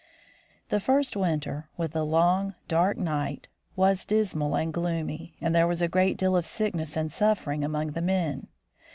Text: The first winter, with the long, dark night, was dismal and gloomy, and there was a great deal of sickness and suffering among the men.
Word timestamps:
The 0.69 0.79
first 0.79 1.15
winter, 1.15 1.69
with 1.77 1.91
the 1.91 2.03
long, 2.03 2.55
dark 2.67 2.97
night, 2.97 3.47
was 3.75 4.03
dismal 4.03 4.55
and 4.55 4.73
gloomy, 4.73 5.35
and 5.39 5.53
there 5.53 5.67
was 5.67 5.83
a 5.83 5.87
great 5.87 6.17
deal 6.17 6.35
of 6.35 6.47
sickness 6.47 6.97
and 6.97 7.11
suffering 7.11 7.63
among 7.63 7.91
the 7.91 8.01
men. 8.01 8.47